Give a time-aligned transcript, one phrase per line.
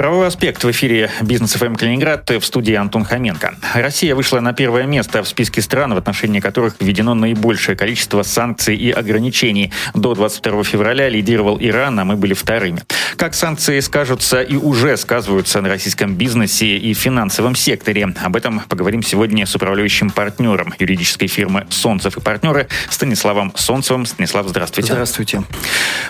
[0.00, 3.56] Правовой аспект в эфире «Бизнес ФМ Калининград» в студии Антон Хоменко.
[3.74, 8.76] Россия вышла на первое место в списке стран, в отношении которых введено наибольшее количество санкций
[8.76, 9.74] и ограничений.
[9.92, 12.80] До 22 февраля лидировал Иран, а мы были вторыми.
[13.16, 18.14] Как санкции скажутся и уже сказываются на российском бизнесе и финансовом секторе?
[18.22, 24.06] Об этом поговорим сегодня с управляющим партнером юридической фирмы «Солнцев и партнеры» Станиславом Солнцевым.
[24.06, 24.94] Станислав, здравствуйте.
[24.94, 25.42] Здравствуйте.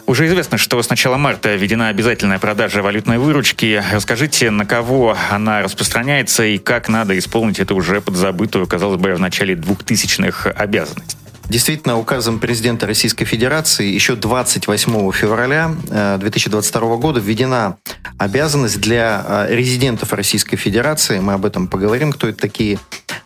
[0.06, 5.62] Уже известно, что с начала марта введена обязательная продажа валютной выручки Расскажите, на кого она
[5.62, 11.16] распространяется и как надо исполнить эту уже подзабытую, казалось бы, в начале 2000-х обязанность?
[11.50, 15.74] Действительно, указом президента Российской Федерации еще 28 февраля
[16.20, 17.76] 2022 э, года введена
[18.18, 22.78] обязанность для э, резидентов Российской Федерации, мы об этом поговорим, кто это такие,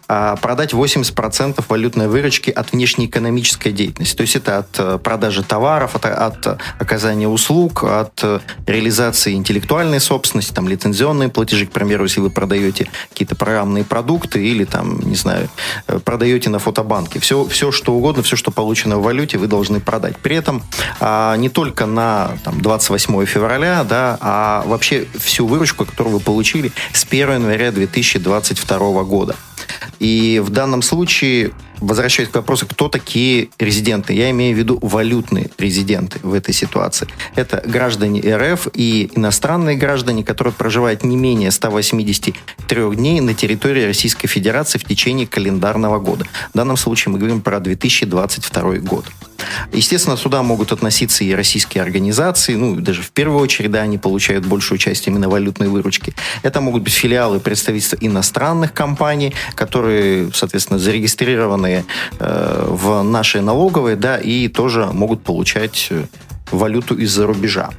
[0.07, 4.17] продать 80% валютной выручки от внешнеэкономической деятельности.
[4.17, 10.01] То есть это от э, продажи товаров, от, от оказания услуг, от э, реализации интеллектуальной
[10.01, 15.17] собственности, там лицензионные платежи, к примеру, если вы продаете какие-то программные продукты или там, не
[15.17, 15.49] знаю,
[15.87, 17.19] э, продаете на фотобанке.
[17.21, 20.17] Все, все что угодно, все, что получено в валюте, вы должны продать.
[20.19, 20.63] При этом
[21.01, 26.73] а, не только на там, 28 февраля, да, а вообще всю выручку, которую вы получили
[26.93, 29.37] с 1 января 2022 года.
[29.99, 35.51] И в данном случае, возвращаясь к вопросу, кто такие резиденты, я имею в виду валютные
[35.59, 37.09] резиденты в этой ситуации.
[37.35, 44.29] Это граждане РФ и иностранные граждане, которые проживают не менее 183 дней на территории Российской
[44.29, 46.27] Федерации в течение календарного года.
[46.53, 49.05] В данном случае мы говорим про 2022 год.
[49.73, 54.45] Естественно, сюда могут относиться и российские организации, ну, даже в первую очередь, да, они получают
[54.47, 56.15] большую часть именно валютной выручки.
[56.43, 61.85] Это могут быть филиалы представительства иностранных компаний, которые, соответственно, зарегистрированы
[62.19, 66.05] э, в нашей налоговой, да, и тоже могут получать э,
[66.51, 67.71] валюту из-за рубежа.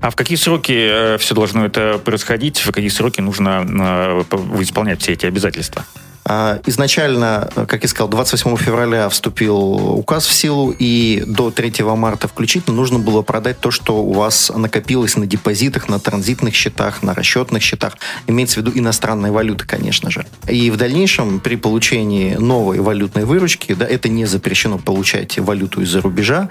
[0.00, 2.58] А в какие сроки э, все должно это происходить?
[2.58, 5.84] В какие сроки нужно э, исполнять все эти обязательства?
[6.26, 12.28] А, изначально, как я сказал, 28 февраля вступил указ в силу, и до 3 марта
[12.28, 17.14] включительно нужно было продать то, что у вас накопилось на депозитах, на транзитных счетах, на
[17.14, 17.98] расчетных счетах.
[18.26, 20.24] Имеется в виду иностранная валюта, конечно же.
[20.48, 26.00] И в дальнейшем, при получении новой валютной выручки, да, это не запрещено получать валюту из-за
[26.00, 26.48] рубежа,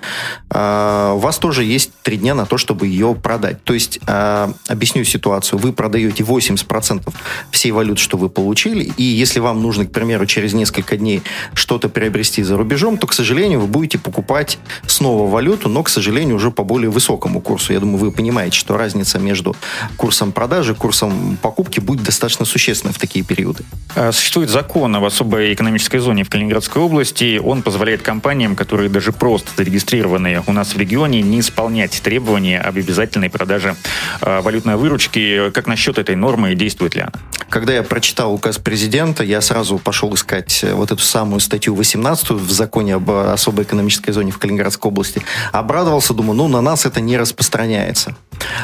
[0.49, 3.63] а, у вас тоже есть три дня на то, чтобы ее продать.
[3.63, 5.57] То есть, а, объясню ситуацию.
[5.57, 7.13] Вы продаете 80%
[7.49, 11.23] всей валюты, что вы получили, и если вам нужно, к примеру, через несколько дней
[11.55, 16.35] что-то приобрести за рубежом, то, к сожалению, вы будете покупать снова валюту, но, к сожалению,
[16.35, 17.73] уже по более высокому курсу.
[17.73, 19.55] Я думаю, вы понимаете, что разница между
[19.97, 23.63] курсом продажи и курсом покупки будет достаточно существенна в такие периоды.
[23.95, 27.39] А, существует закон об особой экономической зоне в Калининградской области.
[27.43, 32.77] Он позволяет компаниям, которые даже просто зарегистрированы у нас в регионе, не исполнять требования об
[32.77, 33.75] обязательной продаже
[34.21, 35.51] а, валютной выручки.
[35.51, 37.13] Как насчет этой нормы и действует ли она?
[37.49, 42.31] Когда я прочитал указ президента, я сразу пошел искать э, вот эту самую статью 18
[42.31, 45.21] в законе об особой экономической зоне в Калининградской области.
[45.51, 48.15] Обрадовался, думаю, ну, на нас это не распространяется.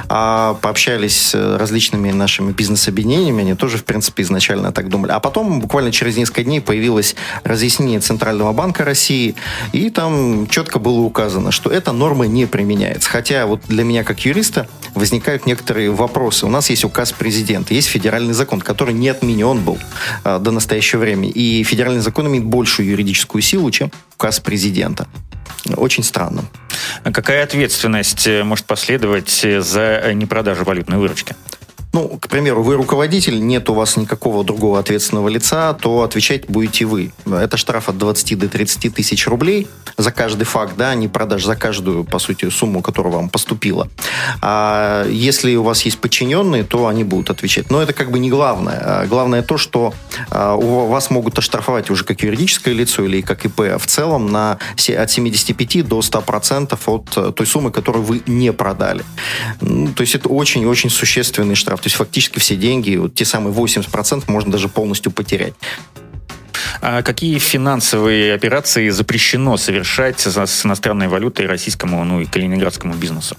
[0.07, 5.11] А пообщались с различными нашими бизнес-объединениями, они тоже, в принципе, изначально так думали.
[5.11, 9.35] А потом, буквально через несколько дней, появилось разъяснение Центрального банка России,
[9.73, 13.11] и там четко было указано, что эта норма не применяется.
[13.11, 14.67] Хотя вот для меня, как юриста,
[15.00, 16.46] возникают некоторые вопросы.
[16.46, 19.80] У нас есть указ президента, есть федеральный закон, который не отменен был
[20.24, 21.32] а, до настоящего времени.
[21.32, 25.08] И федеральный закон имеет большую юридическую силу, чем указ президента.
[25.76, 26.46] Очень странно.
[27.04, 31.36] А какая ответственность э, может последовать э, за непродажу валютной выручки?
[31.91, 36.85] Ну, к примеру, вы руководитель, нет у вас никакого другого ответственного лица, то отвечать будете
[36.85, 37.11] вы.
[37.25, 39.67] Это штраф от 20 до 30 тысяч рублей
[39.97, 43.89] за каждый факт, да, не продаж, за каждую, по сути, сумму, которая вам поступила.
[44.41, 47.72] А если у вас есть подчиненные, то они будут отвечать.
[47.72, 48.79] Но это как бы не главное.
[48.81, 49.94] А главное то, что
[50.29, 54.59] а, у вас могут оштрафовать уже как юридическое лицо или как ИП в целом на,
[54.97, 59.03] от 75 до 100% от той суммы, которую вы не продали.
[59.59, 61.80] Ну, то есть это очень-очень существенный штраф.
[61.89, 65.56] Есть фактически все деньги, вот те самые 80% можно даже полностью потерять.
[66.81, 73.38] А какие финансовые операции запрещено совершать с иностранной валютой российскому, ну и калининградскому бизнесу?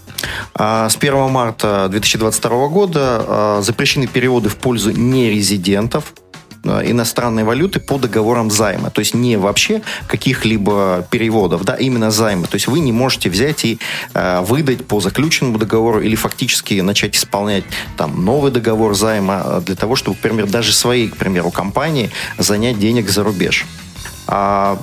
[0.52, 6.12] А, с 1 марта 2022 года а, запрещены переводы в пользу нерезидентов
[6.64, 8.90] иностранной валюты по договорам займа.
[8.90, 12.46] То есть не вообще каких-либо переводов, да, именно займы.
[12.46, 13.78] То есть вы не можете взять и
[14.14, 17.64] э, выдать по заключенному договору или фактически начать исполнять
[17.96, 23.08] там новый договор займа для того, чтобы, например, даже своей, к примеру, компании занять денег
[23.08, 23.66] за рубеж.
[24.32, 24.78] А,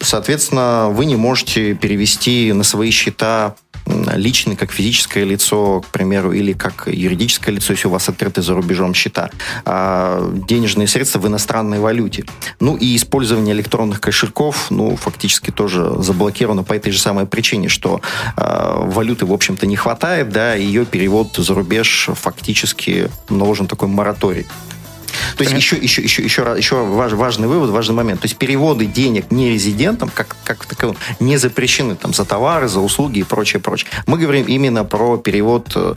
[0.00, 3.56] соответственно, вы не можете перевести на свои счета
[3.86, 8.54] личный, как физическое лицо, к примеру, или как юридическое лицо, если у вас открыты за
[8.54, 9.30] рубежом счета,
[9.64, 12.24] а, денежные средства в иностранной валюте.
[12.60, 18.00] Ну и использование электронных кошельков, ну, фактически тоже заблокировано по этой же самой причине, что
[18.36, 24.46] а, валюты, в общем-то, не хватает, да, ее перевод за рубеж фактически наложен такой мораторий.
[25.36, 28.20] То есть еще, еще, еще, еще, еще важ, важный вывод, важный момент.
[28.20, 32.80] То есть переводы денег не резидентам как, как таковым не запрещены там, за товары, за
[32.80, 33.90] услуги и прочее, прочее.
[34.06, 35.94] Мы говорим именно про перевод э,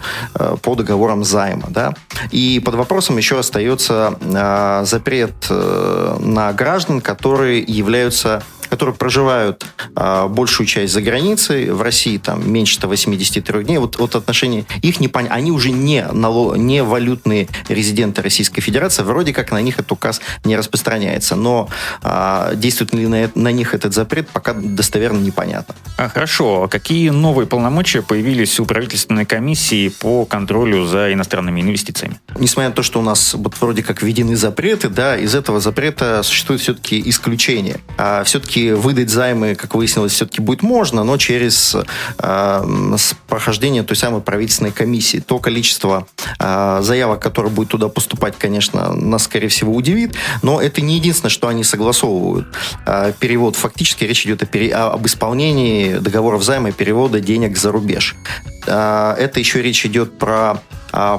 [0.61, 1.67] по договорам займа.
[1.69, 1.93] Да?
[2.31, 9.65] И под вопросом еще остается э, запрет э, на граждан, которые являются которые проживают
[9.95, 14.99] а, большую часть за границей, в России там меньше 183 дней, вот, вот отношения их
[14.99, 19.75] не понятно, они уже не, нало, не валютные резиденты Российской Федерации, вроде как на них
[19.75, 21.69] этот указ не распространяется, но
[22.01, 25.75] а, действует ли на, на них этот запрет, пока достоверно непонятно.
[25.97, 32.19] А, хорошо, а какие новые полномочия появились у правительственной комиссии по контролю за иностранными инвестициями?
[32.37, 36.21] Несмотря на то, что у нас вот вроде как введены запреты, да, из этого запрета
[36.23, 37.79] существует все-таки исключение.
[37.97, 41.75] А все-таки все-таки выдать займы, как выяснилось, все-таки будет можно, но через
[42.19, 42.97] э,
[43.27, 45.19] прохождение той самой правительственной комиссии.
[45.19, 46.07] То количество
[46.39, 51.29] э, заявок, которое будет туда поступать, конечно, нас, скорее всего, удивит, но это не единственное,
[51.29, 52.47] что они согласовывают.
[52.85, 57.71] Э, перевод, фактически речь идет о пере, об исполнении договоров займа и перевода денег за
[57.71, 58.15] рубеж.
[58.67, 60.61] Э, это еще речь идет про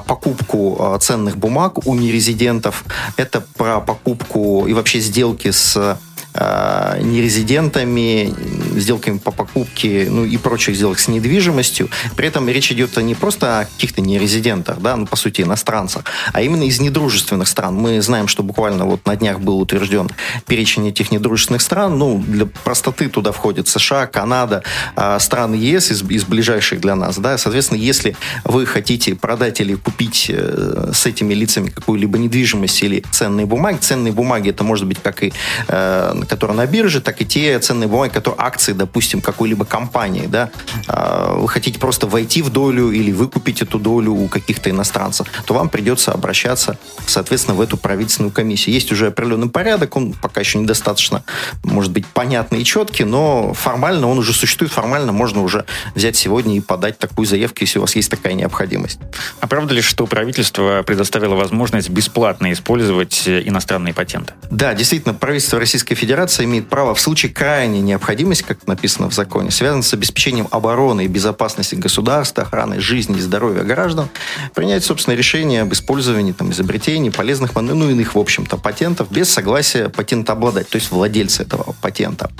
[0.07, 2.83] покупку ценных бумаг у нерезидентов,
[3.15, 5.99] это про покупку и вообще сделки с
[6.37, 8.33] э, нерезидентами,
[8.79, 11.89] сделками по покупке, ну и прочих сделок с недвижимостью.
[12.15, 16.41] При этом речь идет не просто о каких-то нерезидентах, да, ну по сути иностранцах, а
[16.41, 17.75] именно из недружественных стран.
[17.75, 20.09] Мы знаем, что буквально вот на днях был утвержден
[20.45, 21.97] перечень этих недружественных стран.
[21.97, 24.63] Ну, для простоты туда входят США, Канада,
[24.95, 27.37] э, страны ЕС из, из ближайших для нас, да.
[27.37, 33.45] Соответственно, если вы хотите продать или купить э, с этими лицами какую-либо недвижимость или ценные
[33.45, 35.33] бумаги, ценные бумаги это может быть как и
[35.67, 40.51] э, которые на бирже, так и те ценные бумаги, которые акции, допустим, какой-либо компании, да,
[40.87, 45.53] а, вы хотите просто войти в долю или выкупить эту долю у каких-то иностранцев, то
[45.53, 48.73] вам придется обращаться, соответственно, в эту правительственную комиссию.
[48.75, 51.23] Есть уже определенный порядок, он пока еще недостаточно,
[51.63, 55.65] может быть, понятный и четкий, но формально он уже существует, формально можно уже
[55.95, 58.99] взять сегодня и подать такую заявку, если у вас есть такая необходимость.
[59.39, 64.33] А правда ли, что правительство предоставило возможность бесплатно использовать иностранные патенты?
[64.51, 69.13] Да, действительно, правительство Российской Федерации Федерация имеет право в случае крайней необходимости, как написано в
[69.13, 74.07] законе, связанной с обеспечением обороны и безопасности государства, охраны жизни и здоровья граждан,
[74.55, 79.89] принять, собственно, решение об использовании там, изобретений, полезных, ну, иных, в общем-то, патентов без согласия
[79.89, 82.31] патентообладателя, то есть владельца этого патента.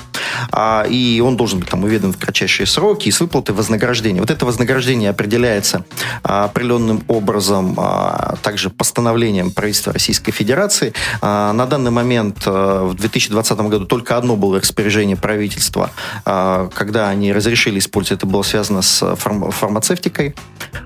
[0.52, 4.22] А, и он должен быть там уведомлен в кратчайшие сроки и с выплаты вознаграждения.
[4.22, 5.86] Вот это вознаграждение определяется
[6.24, 10.94] а, определенным образом а, также постановлением правительства Российской Федерации.
[11.22, 15.92] А, на данный момент а, в 2020 году только одно было распоряжение правительства,
[16.26, 20.36] а, когда они разрешили использовать, это было связано с фарм фармацевтикой.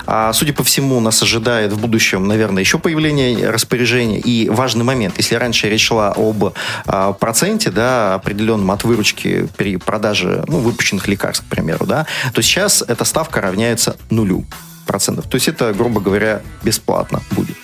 [0.05, 4.19] А, судя по всему, нас ожидает в будущем, наверное, еще появление распоряжения.
[4.19, 6.53] И важный момент, если раньше речь шла об
[6.85, 12.41] а, проценте, да, определенном от выручки при продаже ну, выпущенных лекарств, к примеру, да, то
[12.41, 14.45] сейчас эта ставка равняется нулю
[14.85, 15.27] процентов.
[15.29, 17.55] То есть это, грубо говоря, бесплатно будет.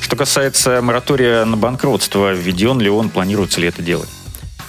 [0.00, 4.08] Что касается моратория на банкротство, введен ли он, планируется ли это делать?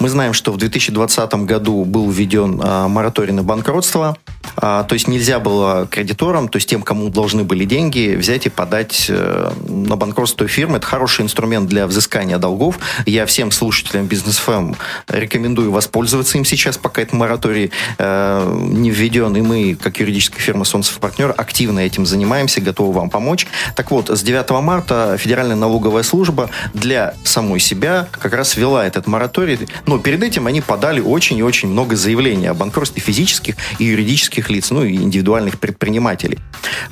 [0.04, 4.18] Мы знаем, что в 2020 году был введен а, мораторий на банкротство.
[4.58, 8.50] А, то есть нельзя было кредиторам, то есть тем, кому должны были деньги, взять и
[8.50, 10.78] подать э, на банкротство фирмы.
[10.78, 12.80] Это хороший инструмент для взыскания долгов.
[13.06, 14.74] Я всем слушателям бизнес ФМ
[15.08, 19.36] рекомендую воспользоваться им сейчас, пока этот мораторий э, не введен.
[19.38, 23.48] И мы, как юридическая фирма Солнцев партнер, активно этим занимаемся, готовы вам помочь.
[23.76, 29.08] Так вот, с 9 марта Федеральная налоговая служба для самой себя как раз ввела этот
[29.08, 29.60] мораторий.
[29.94, 34.50] Но перед этим они подали очень и очень много заявлений о банкротстве физических и юридических
[34.50, 36.40] лиц, ну и индивидуальных предпринимателей.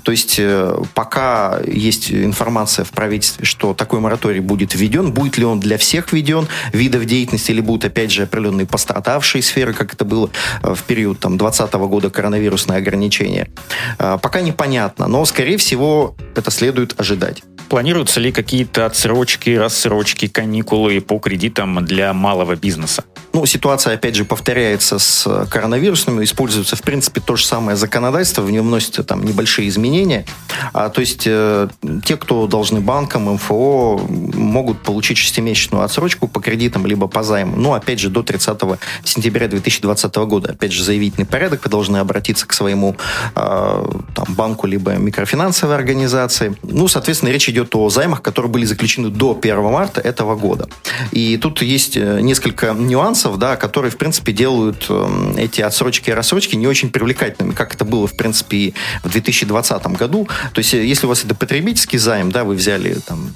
[0.03, 5.45] То есть э, пока есть информация в правительстве, что такой мораторий будет введен, будет ли
[5.45, 10.05] он для всех введен, видов деятельности, или будут опять же определенные пострадавшие сферы, как это
[10.05, 10.29] было
[10.61, 13.49] э, в период там, 2020 года коронавирусные ограничения,
[13.97, 17.41] э, пока непонятно, но скорее всего это следует ожидать.
[17.71, 23.05] Планируются ли какие-то отсрочки, рассрочки, каникулы по кредитам для малого бизнеса?
[23.33, 26.23] Ну, ситуация, опять же, повторяется с коронавирусными.
[26.23, 28.41] Используется, в принципе, то же самое законодательство.
[28.41, 30.25] В нем вносятся там небольшие изменения.
[30.73, 31.69] А, то есть э,
[32.03, 37.55] те, кто должны банкам, МФО, могут получить шестимесячную отсрочку по кредитам либо по займу.
[37.55, 38.59] Ну, опять же, до 30
[39.05, 40.51] сентября 2020 года.
[40.51, 41.63] Опять же, заявительный порядок.
[41.63, 42.97] Вы должны обратиться к своему
[43.35, 46.55] э, там, банку либо микрофинансовой организации.
[46.63, 50.67] Ну, соответственно, речь идет о займах, которые были заключены до 1 марта этого года.
[51.11, 56.13] И тут есть э, несколько нюансов, да, которые, в принципе, делают э, эти отсрочки и
[56.13, 58.73] рассрочки не очень привлекательными, как это было, в принципе, и
[59.03, 60.27] в 2020 году.
[60.53, 63.31] То есть, э, если у вас это потребительский займ, да, вы взяли там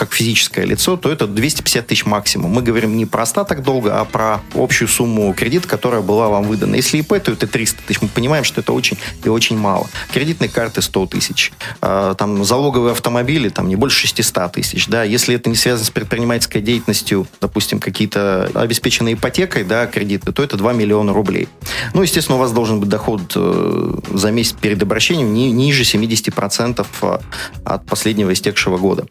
[0.00, 2.52] как физическое лицо, то это 250 тысяч максимум.
[2.52, 6.74] Мы говорим не про остаток долга, а про общую сумму кредита, которая была вам выдана.
[6.74, 8.00] Если ИП, то это 300 тысяч.
[8.00, 9.90] Мы понимаем, что это очень и очень мало.
[10.10, 11.52] Кредитные карты 100 тысяч.
[11.82, 14.86] А, там залоговые автомобили там не больше 600 тысяч.
[14.86, 15.02] Да?
[15.04, 20.56] Если это не связано с предпринимательской деятельностью, допустим, какие-то обеспеченные ипотекой да, кредиты, то это
[20.56, 21.46] 2 миллиона рублей.
[21.92, 26.86] Ну, естественно, у вас должен быть доход э, за месяц перед обращением не, ниже 70%
[27.02, 27.18] э,
[27.64, 29.04] от последнего истекшего года.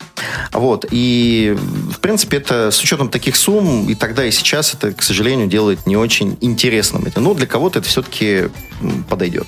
[0.51, 0.78] Вот.
[0.89, 1.55] И,
[1.91, 5.85] в принципе, это с учетом таких сумм и тогда, и сейчас это, к сожалению, делает
[5.85, 7.07] не очень интересным.
[7.15, 8.49] Но для кого-то это все-таки
[9.09, 9.47] подойдет.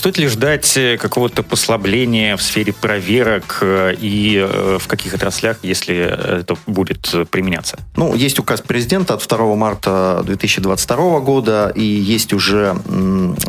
[0.00, 5.58] Стоит ли ждать э, какого-то послабления в сфере проверок э, и э, в каких отраслях,
[5.62, 5.94] если
[6.40, 7.78] это будет применяться?
[7.96, 12.76] Ну, есть указ президента от 2 марта 2022 года, и есть уже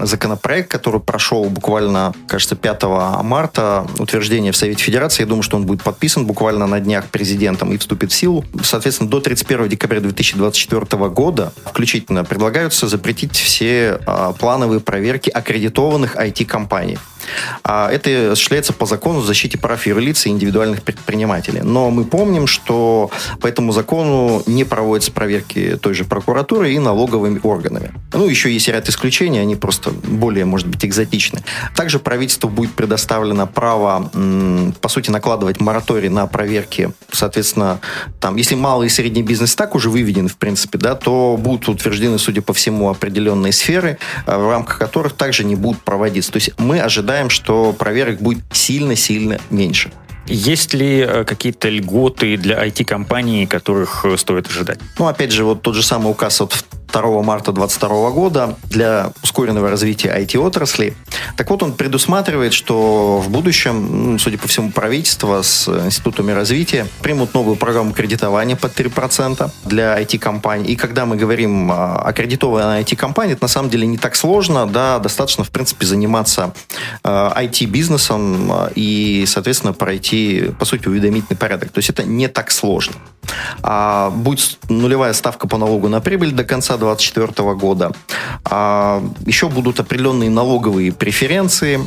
[0.02, 2.84] законопроект, который прошел буквально, кажется, 5
[3.24, 5.24] марта, утверждение в Совете Федерации.
[5.24, 8.44] Я думаю, что он будет подписан буквально на днях президентом и вступит в силу.
[8.62, 16.16] Соответственно, до 31 декабря 2024 года включительно предлагаются запретить все а, плановые проверки аккредитованных IT
[16.16, 16.98] IT-компаний.
[17.64, 21.62] А это осуществляется по закону о защите прав юрлиц и индивидуальных предпринимателей.
[21.62, 27.40] Но мы помним, что по этому закону не проводятся проверки той же прокуратуры и налоговыми
[27.44, 27.94] органами.
[28.14, 31.44] Ну, еще есть ряд исключений, они просто более, может быть, экзотичны.
[31.76, 34.10] Также правительству будет предоставлено право,
[34.82, 36.92] по сути, накладывать мораторий на проверки.
[37.12, 37.80] Соответственно,
[38.20, 42.18] там, если малый и средний бизнес так уже выведен, в принципе, да, то будут утверждены,
[42.20, 46.32] судя по всему, определенные сферы, э, в рамках которых также не будут проводиться.
[46.32, 49.92] То есть мы ожидаем ожидаем, что проверок будет сильно-сильно меньше.
[50.28, 54.80] Есть ли э, какие-то льготы для IT-компаний, которых э, стоит ожидать?
[54.98, 56.54] Ну, опять же, вот тот же самый указ от
[56.92, 60.94] 2 марта 2022 года для ускоренного развития IT-отрасли.
[61.38, 67.34] Так вот, он предусматривает, что в будущем, судя по всему, правительство с институтами развития примут
[67.34, 70.66] новую программу кредитования под 3% для IT-компаний.
[70.66, 75.00] И когда мы говорим о аккредитованной IT-компании, это на самом деле не так сложно, да,
[75.00, 76.54] достаточно, в принципе, заниматься
[77.04, 81.72] IT-бизнесом э, и, соответственно, пройти, по сути, уведомительный порядок.
[81.72, 82.96] То есть это не так сложно.
[83.64, 87.92] А будет нулевая ставка по налогу на прибыль до конца 2024 года.
[88.46, 91.80] А еще будут определенные налоговые преференции,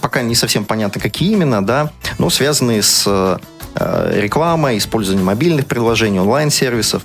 [0.00, 6.20] пока не совсем понятно, какие именно, да, но связанные с э, рекламой, использованием мобильных приложений,
[6.20, 7.02] онлайн-сервисов,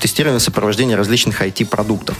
[0.00, 2.16] тестирование сопровождения различных IT-продуктов.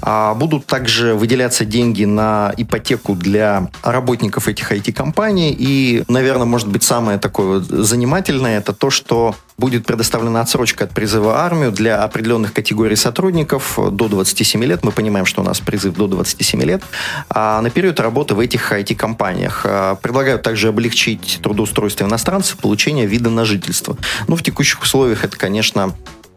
[0.00, 5.54] А будут также выделяться деньги на ипотеку для работников этих IT-компаний.
[5.58, 11.40] И, наверное, может быть, самое такое занимательное, это то, что будет предоставлена отсрочка от призыва
[11.40, 14.84] армию для определенных категорий сотрудников до 27 лет.
[14.84, 16.82] Мы понимаем, что у нас призыв до 27 лет.
[17.28, 19.62] А на период работы в этих IT-компаниях.
[19.64, 23.96] А, предлагают также облегчить трудоустройство иностранцев, получение вида на жительство.
[24.28, 25.92] Ну, в текущих условиях это, конечно,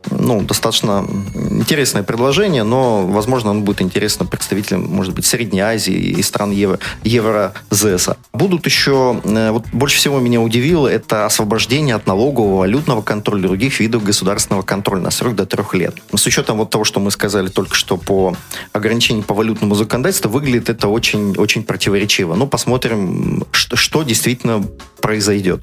[0.10, 1.06] ну, достаточно
[1.36, 6.80] интересное предложение, но, возможно, оно будет интересно представителям, может быть, Средней Азии и стран Евро,
[7.04, 8.18] Еврозеса.
[8.34, 13.48] Будут еще, э, вот больше всего меня удивило, это освобождение от налогового, валютного контроля и
[13.48, 15.96] других видов государственного контроля на срок до трех лет.
[16.14, 18.36] С учетом вот того, что мы сказали только что по
[18.74, 22.36] ограничению по валютному законодательству, выглядит это очень, очень противоречиво.
[22.36, 24.64] Но посмотрим, что, что действительно
[25.02, 25.62] произойдет.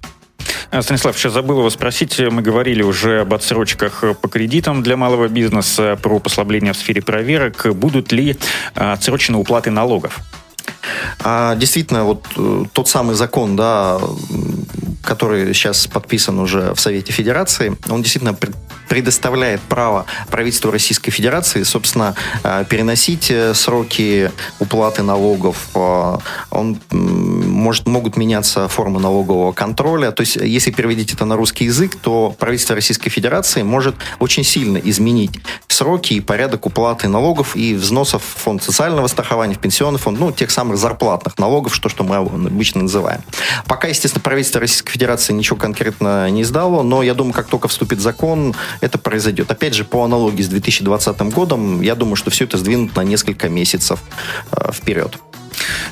[0.70, 2.18] А, Станислав, сейчас забыл его спросить.
[2.18, 7.74] Мы говорили уже об отсрочках по кредитам для малого бизнеса, про послабление в сфере проверок.
[7.74, 8.36] Будут ли
[8.74, 10.18] а, отсрочены уплаты налогов?
[11.20, 13.98] А, действительно, вот э, тот самый закон, да,
[15.02, 18.36] который сейчас подписан уже в Совете Федерации, он действительно
[18.88, 25.68] предоставляет право правительству Российской Федерации, собственно, э, переносить э, сроки уплаты налогов.
[26.50, 30.10] Он может, могут меняться формы налогового контроля.
[30.10, 34.78] То есть, если переводить это на русский язык, то правительство Российской Федерации может очень сильно
[34.78, 40.18] изменить сроки и порядок уплаты налогов и взносов в фонд социального страхования, в пенсионный фонд,
[40.18, 43.20] ну, тех самых зарплатных налогов, что, что мы обычно называем.
[43.66, 48.00] Пока, естественно, правительство Российской Федерации ничего конкретно не издало, но я думаю, как только вступит
[48.00, 49.50] закон, это произойдет.
[49.50, 53.48] Опять же, по аналогии с 2020 годом, я думаю, что все это сдвинут на несколько
[53.48, 54.02] месяцев
[54.52, 55.18] э, вперед.